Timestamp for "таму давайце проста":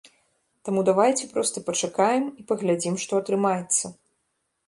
0.67-1.63